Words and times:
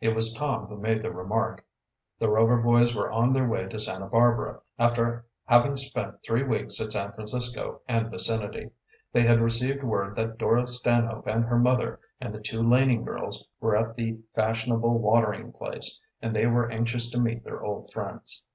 It 0.00 0.08
was 0.08 0.34
Tom 0.34 0.66
who 0.66 0.76
made 0.76 1.02
the 1.04 1.12
remark. 1.12 1.64
The 2.18 2.28
Rover 2.28 2.60
boys 2.60 2.96
were 2.96 3.12
on 3.12 3.32
their 3.32 3.46
way 3.46 3.68
to 3.68 3.78
Santa 3.78 4.06
Barbara, 4.06 4.58
after 4.76 5.24
having 5.44 5.76
spent 5.76 6.20
three 6.24 6.42
weeks 6.42 6.80
at 6.80 6.90
San 6.90 7.12
Francisco 7.12 7.80
and 7.86 8.10
vicinity. 8.10 8.70
They 9.12 9.22
had 9.22 9.38
received 9.40 9.84
word 9.84 10.16
that 10.16 10.36
Dora 10.36 10.66
Stanhope 10.66 11.28
and 11.28 11.44
her 11.44 11.60
mother 11.60 12.00
and 12.20 12.34
the 12.34 12.40
two 12.42 12.60
Laning 12.60 13.04
girls 13.04 13.46
were 13.60 13.76
at 13.76 13.94
the 13.94 14.18
fashionable 14.34 14.98
watering 14.98 15.52
place, 15.52 16.02
and 16.20 16.34
they 16.34 16.46
were 16.48 16.68
anxious 16.68 17.08
to 17.12 17.20
meet 17.20 17.44
their 17.44 17.62
old 17.62 17.92
friends. 17.92 18.46